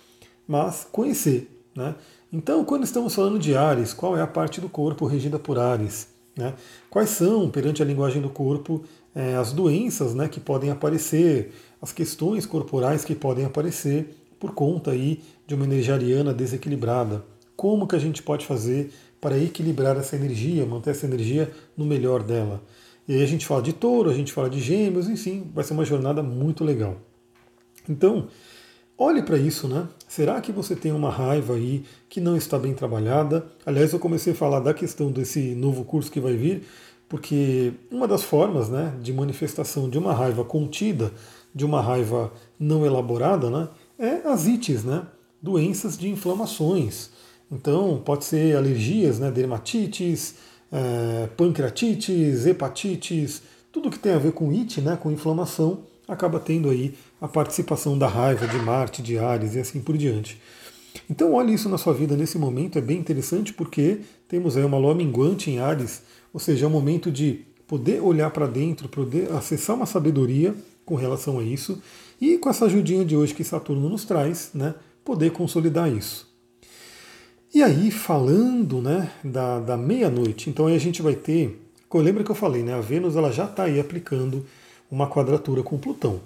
mas 0.48 0.86
conhecer. 0.92 1.48
Né? 1.76 1.94
Então, 2.34 2.66
quando 2.66 2.84
estamos 2.84 3.14
falando 3.14 3.38
de 3.38 3.56
Ares, 3.56 3.94
qual 3.94 4.18
é 4.18 4.22
a 4.22 4.28
parte 4.28 4.60
do 4.60 4.68
corpo 4.68 5.06
regida 5.06 5.38
por 5.38 5.60
Ares? 5.60 6.08
Né? 6.36 6.56
Quais 6.90 7.12
são, 7.12 7.52
perante 7.52 7.84
a 7.84 7.86
linguagem 7.86 8.20
do 8.20 8.30
corpo, 8.30 8.84
é, 9.14 9.36
as 9.36 9.54
doenças 9.54 10.16
né, 10.16 10.28
que 10.28 10.40
podem 10.40 10.72
aparecer, 10.72 11.54
as 11.80 11.94
questões 11.94 12.48
corporais 12.48 13.06
que 13.06 13.14
podem 13.14 13.46
aparecer 13.46 14.18
por 14.40 14.56
conta 14.56 14.90
aí 14.90 15.22
de 15.46 15.54
uma 15.54 15.66
energia 15.66 15.94
ariana 15.94 16.34
desequilibrada. 16.34 17.24
Como 17.56 17.88
que 17.88 17.96
a 17.96 18.00
gente 18.00 18.24
pode 18.24 18.44
fazer 18.44 18.92
para 19.22 19.38
equilibrar 19.38 19.96
essa 19.98 20.16
energia, 20.16 20.66
manter 20.66 20.90
essa 20.90 21.06
energia 21.06 21.52
no 21.78 21.86
melhor 21.86 22.24
dela? 22.24 22.62
E 23.08 23.16
aí 23.16 23.24
a 23.24 23.28
gente 23.28 23.46
fala 23.46 23.62
de 23.62 23.74
touro, 23.74 24.10
a 24.10 24.14
gente 24.14 24.34
fala 24.34 24.50
de 24.50 24.60
gêmeos, 24.60 25.08
enfim, 25.08 25.50
vai 25.54 25.64
ser 25.64 25.74
uma 25.74 25.86
jornada 25.86 26.24
muito 26.24 26.64
legal. 26.64 26.98
Então, 27.88 28.28
olhe 28.98 29.22
para 29.22 29.38
isso, 29.38 29.68
né? 29.68 29.88
Será 30.08 30.42
que 30.42 30.52
você 30.52 30.76
tem 30.76 30.92
uma 30.92 31.10
raiva 31.10 31.54
aí 31.54 31.84
que 32.10 32.20
não 32.20 32.36
está 32.36 32.58
bem 32.58 32.74
trabalhada? 32.74 33.46
Aliás, 33.66 33.94
eu 33.94 34.00
comecei 34.00 34.34
a 34.34 34.36
falar 34.36 34.60
da 34.60 34.74
questão 34.74 35.12
desse 35.12 35.54
novo 35.54 35.86
curso 35.86 36.12
que 36.12 36.20
vai 36.20 36.36
vir, 36.36 36.64
porque 37.08 37.74
uma 37.92 38.08
das 38.08 38.24
formas 38.24 38.70
né, 38.70 38.96
de 39.02 39.14
manifestação 39.14 39.88
de 39.90 39.98
uma 39.98 40.14
raiva 40.14 40.44
contida, 40.44 41.12
de 41.54 41.64
uma 41.64 41.82
raiva 41.82 42.34
não 42.60 42.86
elaborada, 42.86 43.50
né, 43.50 43.70
é 44.00 44.28
as 44.28 44.48
ites, 44.48 44.84
né, 44.84 45.06
doenças 45.42 45.98
de 45.98 46.10
inflamações. 46.10 47.12
Então, 47.52 48.02
pode 48.04 48.26
ser 48.26 48.58
alergias, 48.58 49.20
né, 49.20 49.30
dermatites, 49.30 50.36
é, 50.76 51.28
pancreatites, 51.38 52.46
hepatites, 52.46 53.42
tudo 53.72 53.90
que 53.90 53.98
tem 53.98 54.12
a 54.12 54.18
ver 54.18 54.34
com 54.34 54.50
it, 54.50 54.82
né, 54.82 54.98
com 55.02 55.10
inflamação, 55.10 55.84
acaba 56.06 56.38
tendo 56.38 56.70
aí 56.70 56.94
a 57.22 57.30
participação 57.30 57.98
da 57.98 58.08
raiva 58.08 58.46
de 58.46 58.58
Marte, 58.58 59.02
de 59.02 59.18
Ares 59.18 59.56
e 59.56 59.60
assim 59.60 59.80
por 59.80 59.98
diante. 59.98 60.38
Então 61.10 61.34
olhe 61.34 61.54
isso 61.54 61.70
na 61.70 61.78
sua 61.78 61.94
vida 61.94 62.18
nesse 62.18 62.38
momento, 62.38 62.78
é 62.78 62.82
bem 62.82 62.98
interessante 62.98 63.54
porque 63.54 64.02
temos 64.28 64.58
aí 64.58 64.66
uma 64.66 64.78
lua 64.78 64.94
minguante 64.94 65.50
em 65.50 65.60
Ares, 65.60 66.02
ou 66.34 66.42
seja, 66.42 66.66
é 66.66 66.68
um 66.68 66.72
momento 66.72 67.10
de 67.10 67.46
poder 67.66 68.02
olhar 68.02 68.30
para 68.32 68.46
dentro, 68.46 68.90
poder 68.90 69.32
acessar 69.32 69.78
uma 69.78 69.86
sabedoria 69.86 70.54
com 70.86 70.96
relação 70.96 71.40
a 71.40 71.44
isso, 71.44 71.82
e 72.20 72.38
com 72.38 72.50
essa 72.50 72.66
ajudinha 72.66 73.06
de 73.06 73.16
hoje 73.16 73.34
que 73.34 73.44
Saturno 73.44 73.90
nos 73.90 74.04
traz, 74.04 74.52
né, 74.54 74.76
poder 75.04 75.32
consolidar 75.32 75.92
isso. 75.92 76.35
E 77.56 77.64
aí, 77.64 77.90
falando 77.90 78.82
né, 78.82 79.10
da, 79.24 79.62
da 79.62 79.78
meia-noite, 79.78 80.50
então 80.50 80.68
aí 80.68 80.76
a 80.76 80.80
gente 80.80 81.02
vai 81.02 81.16
ter. 81.16 81.58
Lembra 81.94 82.22
que 82.22 82.30
eu 82.30 82.36
falei, 82.36 82.62
né? 82.62 82.74
A 82.74 82.82
Vênus 82.82 83.16
ela 83.16 83.32
já 83.32 83.46
está 83.46 83.64
aí 83.64 83.80
aplicando 83.80 84.46
uma 84.92 85.08
quadratura 85.08 85.64
com 85.64 85.78
Plutão. 85.78 86.20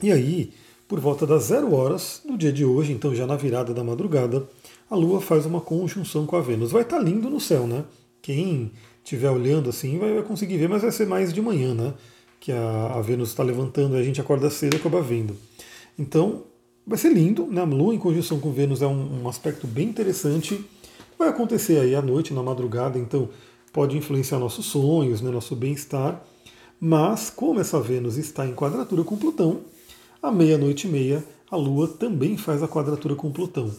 E 0.00 0.12
aí, 0.12 0.52
por 0.86 1.00
volta 1.00 1.26
das 1.26 1.46
zero 1.46 1.74
horas 1.74 2.22
do 2.24 2.38
dia 2.38 2.52
de 2.52 2.64
hoje, 2.64 2.92
então 2.92 3.12
já 3.12 3.26
na 3.26 3.34
virada 3.34 3.74
da 3.74 3.82
madrugada, 3.82 4.48
a 4.88 4.94
Lua 4.94 5.20
faz 5.20 5.46
uma 5.46 5.60
conjunção 5.60 6.24
com 6.24 6.36
a 6.36 6.40
Vênus. 6.40 6.70
Vai 6.70 6.82
estar 6.82 6.98
tá 6.98 7.02
lindo 7.02 7.28
no 7.28 7.40
céu, 7.40 7.66
né? 7.66 7.84
Quem 8.22 8.70
estiver 9.02 9.30
olhando 9.32 9.68
assim 9.68 9.98
vai, 9.98 10.14
vai, 10.14 10.22
conseguir 10.22 10.58
ver, 10.58 10.68
mas 10.68 10.82
vai 10.82 10.92
ser 10.92 11.08
mais 11.08 11.32
de 11.32 11.42
manhã, 11.42 11.74
né? 11.74 11.92
Que 12.38 12.52
a, 12.52 12.92
a 12.94 13.02
Vênus 13.02 13.30
está 13.30 13.42
levantando 13.42 13.96
e 13.96 13.98
a 13.98 14.04
gente 14.04 14.20
acorda 14.20 14.48
cedo 14.48 14.74
e 14.74 14.76
acaba 14.76 15.02
vendo. 15.02 15.36
Então, 15.98 16.44
vai 16.86 16.96
ser 16.96 17.12
lindo, 17.12 17.46
né? 17.46 17.60
A 17.60 17.64
Lua 17.64 17.94
em 17.94 17.98
conjunção 17.98 18.38
com 18.38 18.52
Vênus 18.52 18.80
é 18.80 18.86
um, 18.86 19.22
um 19.22 19.28
aspecto 19.28 19.66
bem 19.66 19.88
interessante. 19.88 20.64
Vai 21.18 21.28
acontecer 21.28 21.80
aí 21.80 21.94
à 21.94 22.02
noite, 22.02 22.32
na 22.32 22.42
madrugada, 22.42 22.98
então 22.98 23.28
pode 23.72 23.96
influenciar 23.96 24.38
nossos 24.38 24.66
sonhos, 24.66 25.20
né, 25.20 25.30
nosso 25.30 25.56
bem-estar. 25.56 26.22
Mas, 26.78 27.30
como 27.30 27.58
essa 27.58 27.80
Vênus 27.80 28.16
está 28.16 28.46
em 28.46 28.54
quadratura 28.54 29.02
com 29.02 29.16
Plutão, 29.16 29.62
à 30.22 30.30
meia-noite 30.30 30.86
e 30.86 30.90
meia, 30.90 31.24
a 31.50 31.56
Lua 31.56 31.88
também 31.88 32.36
faz 32.36 32.62
a 32.62 32.68
quadratura 32.68 33.14
com 33.14 33.30
Plutão. 33.32 33.70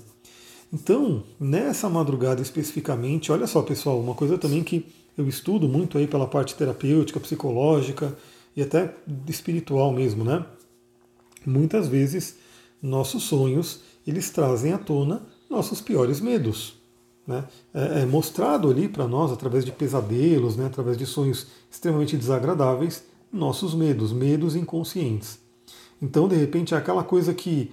Então, 0.74 1.24
nessa 1.40 1.88
madrugada 1.90 2.42
especificamente, 2.42 3.32
olha 3.32 3.48
só 3.48 3.62
pessoal, 3.62 4.00
uma 4.00 4.16
coisa 4.16 4.38
também 4.38 4.64
que 4.64 4.86
eu 5.18 5.28
estudo 5.28 5.68
muito 5.68 5.98
aí 5.98 6.08
pela 6.08 6.28
parte 6.28 6.56
terapêutica, 6.56 7.20
psicológica 7.20 8.16
e 8.56 8.62
até 8.62 8.94
espiritual 9.28 9.94
mesmo, 9.94 10.24
né? 10.24 10.46
Muitas 11.46 11.88
vezes 11.88 12.38
nossos 12.82 13.24
sonhos 13.24 13.82
eles 14.06 14.30
trazem 14.30 14.74
à 14.74 14.78
tona 14.78 15.22
nossos 15.50 15.82
piores 15.82 16.20
medos. 16.20 16.76
Né? 17.26 17.44
É, 17.74 18.02
é 18.02 18.06
mostrado 18.06 18.70
ali 18.70 18.88
para 18.88 19.08
nós, 19.08 19.32
através 19.32 19.66
de 19.66 19.72
pesadelos, 19.72 20.56
né, 20.56 20.66
através 20.66 20.98
de 20.98 21.06
sonhos 21.06 21.48
extremamente 21.70 22.16
desagradáveis, 22.16 23.04
nossos 23.32 23.74
medos, 23.74 24.14
medos 24.14 24.56
inconscientes. 24.56 25.40
Então, 26.02 26.28
de 26.28 26.36
repente, 26.36 26.74
é 26.74 26.78
aquela 26.78 27.04
coisa 27.04 27.34
que 27.34 27.72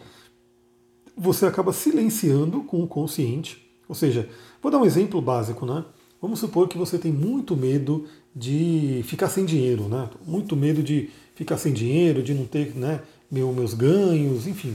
você 1.16 1.46
acaba 1.46 1.72
silenciando 1.72 2.62
com 2.62 2.82
o 2.82 2.88
consciente. 2.88 3.64
Ou 3.88 3.94
seja, 3.94 4.28
vou 4.60 4.72
dar 4.72 4.78
um 4.78 4.84
exemplo 4.84 5.20
básico, 5.20 5.64
né? 5.64 5.84
Vamos 6.20 6.40
supor 6.40 6.68
que 6.68 6.78
você 6.78 6.98
tem 6.98 7.12
muito 7.12 7.54
medo 7.54 8.06
de 8.34 9.02
ficar 9.04 9.28
sem 9.28 9.44
dinheiro, 9.44 9.88
né? 9.88 10.08
Muito 10.26 10.56
medo 10.56 10.82
de 10.82 11.10
ficar 11.34 11.58
sem 11.58 11.72
dinheiro, 11.72 12.22
de 12.22 12.34
não 12.34 12.46
ter 12.46 12.74
né, 12.74 13.02
meu, 13.30 13.52
meus 13.52 13.74
ganhos, 13.74 14.46
enfim. 14.46 14.74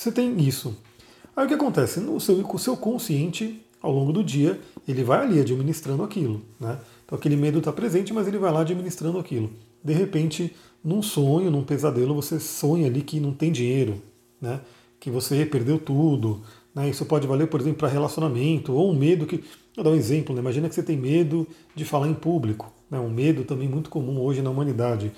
Você 0.00 0.10
tem 0.10 0.34
isso. 0.40 0.74
Aí 1.36 1.44
o 1.44 1.48
que 1.48 1.52
acontece? 1.52 2.00
No 2.00 2.18
seu, 2.18 2.36
o 2.36 2.58
seu 2.58 2.74
consciente, 2.74 3.60
ao 3.82 3.92
longo 3.92 4.14
do 4.14 4.24
dia, 4.24 4.58
ele 4.88 5.04
vai 5.04 5.20
ali 5.20 5.38
administrando 5.38 6.02
aquilo. 6.02 6.40
Né? 6.58 6.78
Então 7.04 7.18
aquele 7.18 7.36
medo 7.36 7.58
está 7.58 7.70
presente, 7.70 8.10
mas 8.10 8.26
ele 8.26 8.38
vai 8.38 8.50
lá 8.50 8.62
administrando 8.62 9.18
aquilo. 9.18 9.50
De 9.84 9.92
repente, 9.92 10.56
num 10.82 11.02
sonho, 11.02 11.50
num 11.50 11.62
pesadelo, 11.62 12.14
você 12.14 12.40
sonha 12.40 12.86
ali 12.86 13.02
que 13.02 13.20
não 13.20 13.34
tem 13.34 13.52
dinheiro, 13.52 14.00
né? 14.40 14.62
que 14.98 15.10
você 15.10 15.44
perdeu 15.44 15.78
tudo. 15.78 16.40
Né? 16.74 16.88
Isso 16.88 17.04
pode 17.04 17.26
valer, 17.26 17.48
por 17.48 17.60
exemplo, 17.60 17.80
para 17.80 17.88
relacionamento, 17.88 18.72
ou 18.72 18.90
um 18.90 18.96
medo 18.96 19.26
que. 19.26 19.44
Vou 19.76 19.84
dar 19.84 19.90
um 19.90 19.96
exemplo, 19.96 20.34
né? 20.34 20.40
imagina 20.40 20.66
que 20.66 20.74
você 20.74 20.82
tem 20.82 20.96
medo 20.96 21.46
de 21.74 21.84
falar 21.84 22.08
em 22.08 22.14
público. 22.14 22.72
Né? 22.90 22.98
Um 22.98 23.10
medo 23.10 23.44
também 23.44 23.68
muito 23.68 23.90
comum 23.90 24.18
hoje 24.22 24.40
na 24.40 24.48
humanidade. 24.48 25.12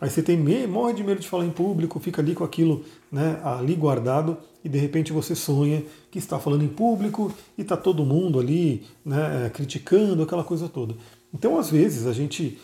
Aí 0.00 0.10
você 0.10 0.22
tem 0.22 0.36
morre 0.66 0.92
de 0.92 1.02
medo 1.02 1.20
de 1.20 1.28
falar 1.28 1.46
em 1.46 1.50
público, 1.50 1.98
fica 1.98 2.20
ali 2.20 2.34
com 2.34 2.44
aquilo 2.44 2.84
né, 3.10 3.40
ali 3.42 3.74
guardado 3.74 4.36
e 4.62 4.68
de 4.68 4.78
repente 4.78 5.12
você 5.12 5.34
sonha 5.34 5.82
que 6.10 6.18
está 6.18 6.38
falando 6.38 6.64
em 6.64 6.68
público 6.68 7.32
e 7.56 7.62
está 7.62 7.76
todo 7.76 8.04
mundo 8.04 8.38
ali 8.38 8.84
né, 9.04 9.50
criticando, 9.54 10.22
aquela 10.22 10.44
coisa 10.44 10.68
toda. 10.68 10.94
Então, 11.32 11.58
às 11.58 11.70
vezes, 11.70 12.06
a 12.06 12.12
gente 12.12 12.58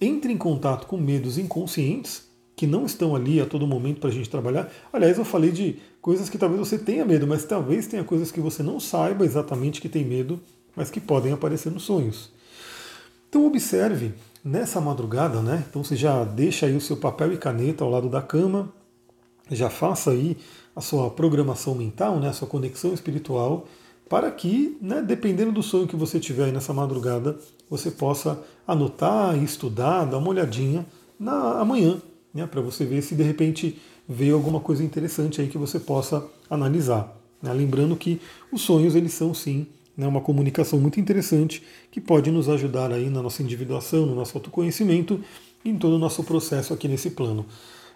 entra 0.00 0.32
em 0.32 0.38
contato 0.38 0.86
com 0.86 0.96
medos 0.96 1.38
inconscientes 1.38 2.28
que 2.56 2.66
não 2.66 2.84
estão 2.84 3.16
ali 3.16 3.40
a 3.40 3.46
todo 3.46 3.66
momento 3.66 4.00
para 4.00 4.10
a 4.10 4.12
gente 4.12 4.28
trabalhar. 4.28 4.70
Aliás, 4.92 5.18
eu 5.18 5.24
falei 5.24 5.50
de 5.50 5.76
coisas 6.00 6.28
que 6.28 6.36
talvez 6.36 6.60
você 6.60 6.78
tenha 6.78 7.04
medo, 7.04 7.26
mas 7.26 7.44
talvez 7.44 7.86
tenha 7.86 8.04
coisas 8.04 8.30
que 8.30 8.40
você 8.40 8.62
não 8.62 8.78
saiba 8.78 9.24
exatamente 9.24 9.80
que 9.80 9.88
tem 9.88 10.04
medo, 10.04 10.40
mas 10.76 10.90
que 10.90 11.00
podem 11.00 11.32
aparecer 11.32 11.70
nos 11.70 11.84
sonhos. 11.84 12.30
Então 13.28 13.46
observe 13.46 14.12
nessa 14.44 14.80
madrugada, 14.80 15.40
né? 15.40 15.64
Então 15.68 15.84
você 15.84 15.96
já 15.96 16.24
deixa 16.24 16.66
aí 16.66 16.76
o 16.76 16.80
seu 16.80 16.96
papel 16.96 17.32
e 17.32 17.36
caneta 17.36 17.84
ao 17.84 17.90
lado 17.90 18.08
da 18.08 18.22
cama, 18.22 18.72
já 19.50 19.68
faça 19.68 20.10
aí 20.10 20.36
a 20.74 20.80
sua 20.80 21.10
programação 21.10 21.74
mental, 21.74 22.18
né, 22.20 22.28
a 22.28 22.32
sua 22.32 22.46
conexão 22.48 22.94
espiritual, 22.94 23.66
para 24.08 24.30
que, 24.30 24.76
né, 24.80 25.02
dependendo 25.02 25.52
do 25.52 25.62
sonho 25.62 25.86
que 25.86 25.96
você 25.96 26.18
tiver 26.18 26.44
aí 26.44 26.52
nessa 26.52 26.72
madrugada, 26.72 27.38
você 27.68 27.90
possa 27.90 28.40
anotar, 28.66 29.36
estudar, 29.42 30.04
dar 30.04 30.18
uma 30.18 30.28
olhadinha 30.28 30.86
na 31.18 31.60
amanhã, 31.60 32.00
né, 32.32 32.46
para 32.46 32.60
você 32.60 32.84
ver 32.84 33.02
se 33.02 33.14
de 33.14 33.22
repente 33.22 33.80
veio 34.08 34.34
alguma 34.34 34.60
coisa 34.60 34.82
interessante 34.82 35.40
aí 35.40 35.48
que 35.48 35.58
você 35.58 35.78
possa 35.78 36.26
analisar. 36.48 37.16
Né? 37.42 37.52
Lembrando 37.52 37.94
que 37.94 38.20
os 38.52 38.62
sonhos 38.62 38.94
eles 38.94 39.12
são 39.12 39.32
sim 39.32 39.66
né, 39.96 40.06
uma 40.06 40.20
comunicação 40.20 40.78
muito 40.78 40.98
interessante 41.00 41.62
que 41.90 42.00
pode 42.00 42.30
nos 42.30 42.48
ajudar 42.48 42.92
aí 42.92 43.10
na 43.10 43.22
nossa 43.22 43.42
individuação, 43.42 44.06
no 44.06 44.14
nosso 44.14 44.36
autoconhecimento 44.36 45.20
e 45.64 45.70
em 45.70 45.76
todo 45.76 45.94
o 45.96 45.98
nosso 45.98 46.22
processo 46.24 46.72
aqui 46.72 46.88
nesse 46.88 47.10
plano. 47.10 47.44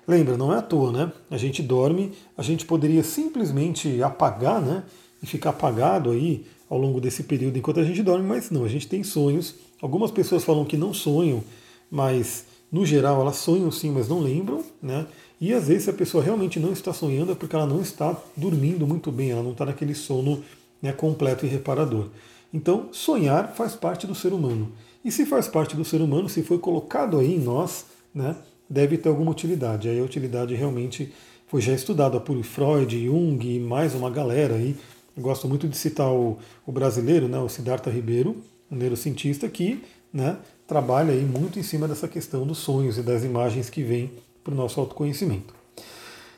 Lembra, 0.06 0.36
não 0.36 0.52
é 0.52 0.58
à 0.58 0.62
toa, 0.62 0.92
né? 0.92 1.12
A 1.30 1.36
gente 1.36 1.62
dorme, 1.62 2.12
a 2.36 2.42
gente 2.42 2.66
poderia 2.66 3.02
simplesmente 3.02 4.02
apagar, 4.02 4.60
né? 4.60 4.82
E 5.22 5.26
ficar 5.26 5.50
apagado 5.50 6.10
aí 6.10 6.44
ao 6.68 6.78
longo 6.78 7.00
desse 7.00 7.22
período 7.22 7.56
enquanto 7.56 7.80
a 7.80 7.84
gente 7.84 8.02
dorme, 8.02 8.26
mas 8.26 8.50
não, 8.50 8.64
a 8.64 8.68
gente 8.68 8.86
tem 8.86 9.02
sonhos. 9.02 9.54
Algumas 9.80 10.10
pessoas 10.10 10.44
falam 10.44 10.64
que 10.64 10.76
não 10.76 10.92
sonham, 10.92 11.42
mas 11.90 12.44
no 12.70 12.84
geral 12.84 13.20
elas 13.20 13.36
sonham 13.36 13.70
sim, 13.70 13.90
mas 13.90 14.08
não 14.08 14.20
lembram, 14.20 14.62
né? 14.82 15.06
E 15.40 15.52
às 15.52 15.68
vezes 15.68 15.88
a 15.88 15.92
pessoa 15.92 16.22
realmente 16.22 16.60
não 16.60 16.72
está 16.72 16.92
sonhando 16.92 17.32
é 17.32 17.34
porque 17.34 17.54
ela 17.54 17.66
não 17.66 17.80
está 17.80 18.16
dormindo 18.36 18.86
muito 18.86 19.10
bem, 19.10 19.30
ela 19.30 19.42
não 19.42 19.52
está 19.52 19.64
naquele 19.64 19.94
sono 19.94 20.42
né, 20.84 20.92
completo 20.92 21.46
e 21.46 21.48
reparador. 21.48 22.08
Então, 22.52 22.90
sonhar 22.92 23.54
faz 23.54 23.74
parte 23.74 24.06
do 24.06 24.14
ser 24.14 24.34
humano. 24.34 24.70
E 25.02 25.10
se 25.10 25.24
faz 25.24 25.48
parte 25.48 25.74
do 25.74 25.82
ser 25.82 26.02
humano, 26.02 26.28
se 26.28 26.42
foi 26.42 26.58
colocado 26.58 27.18
aí 27.18 27.34
em 27.34 27.40
nós, 27.40 27.86
né, 28.14 28.36
deve 28.68 28.98
ter 28.98 29.08
alguma 29.08 29.30
utilidade. 29.30 29.88
Aí 29.88 29.98
a 29.98 30.04
utilidade 30.04 30.54
realmente 30.54 31.10
foi 31.46 31.62
já 31.62 31.72
estudada 31.72 32.20
por 32.20 32.40
Freud, 32.42 33.02
Jung 33.02 33.42
e 33.42 33.58
mais 33.58 33.94
uma 33.94 34.10
galera 34.10 34.56
aí. 34.56 34.76
Eu 35.16 35.22
gosto 35.22 35.48
muito 35.48 35.66
de 35.66 35.74
citar 35.74 36.12
o, 36.12 36.36
o 36.66 36.70
brasileiro, 36.70 37.28
né, 37.28 37.38
o 37.38 37.48
Siddhartha 37.48 37.88
Ribeiro, 37.88 38.36
um 38.70 38.76
neurocientista 38.76 39.48
que 39.48 39.82
né, 40.12 40.36
trabalha 40.66 41.14
aí 41.14 41.24
muito 41.24 41.58
em 41.58 41.62
cima 41.62 41.88
dessa 41.88 42.06
questão 42.06 42.46
dos 42.46 42.58
sonhos 42.58 42.98
e 42.98 43.02
das 43.02 43.24
imagens 43.24 43.70
que 43.70 43.82
vêm 43.82 44.12
para 44.44 44.52
o 44.52 44.56
nosso 44.56 44.78
autoconhecimento. 44.78 45.54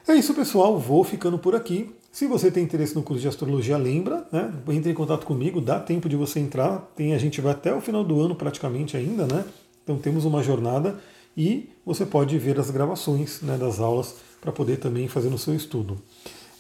É 0.07 0.15
isso, 0.15 0.33
pessoal. 0.35 0.79
Vou 0.79 1.03
ficando 1.03 1.37
por 1.37 1.57
aqui. 1.57 1.91
Se 2.17 2.27
você 2.27 2.51
tem 2.51 2.65
interesse 2.65 2.95
no 2.95 3.03
curso 3.03 3.21
de 3.21 3.29
astrologia, 3.29 3.77
lembra, 3.77 4.27
né? 4.33 4.51
Entre 4.71 4.91
em 4.91 4.95
contato 4.95 5.27
comigo, 5.27 5.61
dá 5.61 5.79
tempo 5.79 6.09
de 6.09 6.17
você 6.17 6.41
entrar. 6.41 6.79
Tem, 6.97 7.13
a 7.13 7.19
gente 7.19 7.43
vai 7.43 7.53
até 7.53 7.75
o 7.75 7.81
final 7.83 8.03
do 8.03 8.19
ano 8.19 8.35
praticamente 8.35 8.97
ainda, 8.97 9.27
né? 9.27 9.45
Então 9.85 9.99
temos 9.99 10.25
uma 10.25 10.43
jornada 10.43 10.99
e 11.37 11.69
você 11.85 12.07
pode 12.07 12.39
ver 12.39 12.59
as 12.59 12.71
gravações 12.71 13.43
né, 13.43 13.59
das 13.59 13.81
aulas 13.81 14.15
para 14.41 14.51
poder 14.51 14.79
também 14.79 15.09
fazer 15.09 15.29
no 15.29 15.37
seu 15.37 15.55
estudo. 15.55 15.99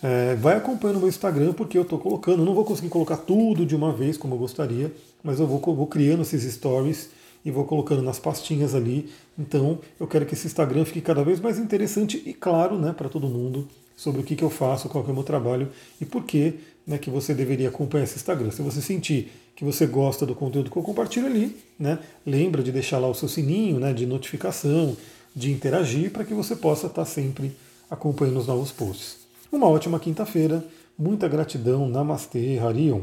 É, 0.02 0.34
vai 0.34 0.58
acompanhando 0.58 0.96
o 0.96 1.00
meu 1.00 1.08
Instagram 1.08 1.54
porque 1.54 1.78
eu 1.78 1.84
estou 1.84 1.98
colocando, 1.98 2.44
não 2.44 2.54
vou 2.54 2.66
conseguir 2.66 2.90
colocar 2.90 3.16
tudo 3.16 3.64
de 3.64 3.74
uma 3.74 3.94
vez 3.94 4.18
como 4.18 4.34
eu 4.34 4.38
gostaria, 4.38 4.92
mas 5.24 5.40
eu 5.40 5.46
vou, 5.46 5.58
vou 5.74 5.86
criando 5.86 6.20
esses 6.20 6.42
stories 6.52 7.08
e 7.42 7.50
vou 7.50 7.64
colocando 7.64 8.02
nas 8.02 8.18
pastinhas 8.18 8.74
ali. 8.74 9.08
Então 9.38 9.78
eu 9.98 10.06
quero 10.06 10.26
que 10.26 10.34
esse 10.34 10.46
Instagram 10.46 10.84
fique 10.84 11.00
cada 11.00 11.24
vez 11.24 11.40
mais 11.40 11.58
interessante 11.58 12.22
e 12.26 12.34
claro 12.34 12.76
né, 12.76 12.92
para 12.92 13.08
todo 13.08 13.26
mundo 13.26 13.66
sobre 13.96 14.20
o 14.20 14.24
que, 14.24 14.36
que 14.36 14.44
eu 14.44 14.50
faço, 14.50 14.88
qual 14.88 15.04
é 15.04 15.10
o 15.10 15.14
meu 15.14 15.24
trabalho 15.24 15.70
e 16.00 16.04
por 16.04 16.24
que 16.24 16.54
né, 16.86 16.98
que 16.98 17.10
você 17.10 17.34
deveria 17.34 17.68
acompanhar 17.68 18.04
esse 18.04 18.16
Instagram. 18.16 18.50
Se 18.50 18.62
você 18.62 18.82
sentir 18.82 19.32
que 19.56 19.64
você 19.64 19.86
gosta 19.86 20.26
do 20.26 20.34
conteúdo 20.34 20.70
que 20.70 20.76
eu 20.76 20.82
compartilho 20.82 21.26
ali, 21.26 21.56
né, 21.78 21.98
lembra 22.24 22.62
de 22.62 22.70
deixar 22.70 22.98
lá 22.98 23.08
o 23.08 23.14
seu 23.14 23.28
sininho 23.28 23.80
né, 23.80 23.92
de 23.94 24.04
notificação, 24.04 24.96
de 25.34 25.50
interagir, 25.50 26.10
para 26.10 26.24
que 26.24 26.34
você 26.34 26.54
possa 26.54 26.86
estar 26.86 27.04
sempre 27.06 27.56
acompanhando 27.90 28.38
os 28.38 28.46
novos 28.46 28.70
posts. 28.70 29.26
Uma 29.50 29.66
ótima 29.66 29.98
quinta-feira, 29.98 30.64
muita 30.98 31.26
gratidão, 31.26 31.88
Namastê, 31.88 32.58
Harion. 32.58 33.02